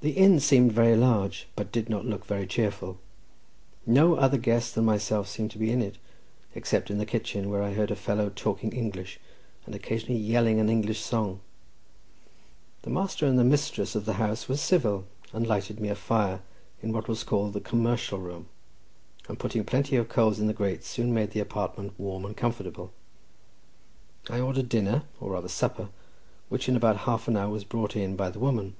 The 0.00 0.12
inn 0.12 0.38
seemed 0.38 0.70
very 0.70 0.94
large, 0.94 1.48
but 1.56 1.72
did 1.72 1.90
not 1.90 2.04
look 2.06 2.24
very 2.24 2.46
cheerful. 2.46 2.98
No 3.84 4.14
other 4.14 4.38
guest 4.38 4.76
than 4.76 4.84
myself 4.84 5.26
seemed 5.26 5.50
to 5.50 5.58
be 5.58 5.72
in 5.72 5.82
it, 5.82 5.98
except 6.54 6.88
in 6.88 6.98
the 6.98 7.04
kitchen, 7.04 7.50
where 7.50 7.64
I 7.64 7.72
heard 7.72 7.90
a 7.90 7.96
fellow 7.96 8.30
talking 8.30 8.70
English, 8.72 9.18
and 9.66 9.74
occasionally 9.74 10.20
yelling 10.20 10.60
an 10.60 10.68
English 10.68 11.00
song; 11.00 11.40
the 12.82 12.90
master 12.90 13.26
and 13.26 13.36
mistress 13.50 13.96
of 13.96 14.04
the 14.04 14.12
house 14.22 14.48
were 14.48 14.56
civil, 14.56 15.04
and 15.32 15.48
lighted 15.48 15.80
me 15.80 15.88
a 15.88 15.96
fire 15.96 16.42
in 16.80 16.92
what 16.92 17.08
was 17.08 17.24
called 17.24 17.52
the 17.52 17.60
Commercial 17.60 18.20
Room, 18.20 18.46
and 19.28 19.36
putting 19.40 19.64
plenty 19.64 19.96
of 19.96 20.08
coals 20.08 20.38
in 20.38 20.46
the 20.46 20.52
grate, 20.54 20.84
soon 20.84 21.12
made 21.12 21.32
the 21.32 21.40
apartment 21.40 21.92
warm 21.98 22.24
and 22.24 22.36
comfortable. 22.36 22.92
I 24.30 24.38
ordered 24.38 24.68
dinner, 24.68 25.02
or 25.18 25.32
rather 25.32 25.48
supper, 25.48 25.88
which 26.48 26.68
in 26.68 26.76
about 26.76 26.98
half 26.98 27.26
an 27.26 27.36
hour 27.36 27.50
was 27.50 27.64
brought 27.64 27.96
in 27.96 28.14
by 28.14 28.30
the 28.30 28.38
woman. 28.38 28.76